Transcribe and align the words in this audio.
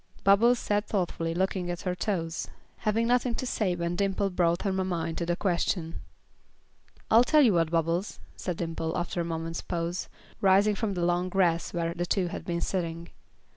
Bubbles 0.23 0.57
sat 0.57 0.87
thoughtfully 0.87 1.35
looking 1.35 1.69
at 1.69 1.81
her 1.81 1.93
toes, 1.93 2.47
having 2.77 3.05
nothing 3.05 3.35
to 3.35 3.45
say 3.45 3.75
when 3.75 3.95
Dimple 3.95 4.31
brought 4.31 4.63
her 4.63 4.73
mamma 4.73 5.05
into 5.05 5.27
the 5.27 5.35
question. 5.35 6.01
"I'll 7.11 7.23
tell 7.23 7.41
you 7.43 7.53
what, 7.53 7.69
Bubbles," 7.69 8.19
said 8.35 8.57
Dimple, 8.57 8.97
after 8.97 9.21
a 9.21 9.23
moment's 9.23 9.61
pause, 9.61 10.09
rising 10.41 10.73
from 10.73 10.95
the 10.95 11.05
long 11.05 11.29
grass 11.29 11.71
where 11.71 11.93
the 11.93 12.07
two 12.07 12.29
had 12.29 12.45
been 12.45 12.61
sitting. 12.61 13.09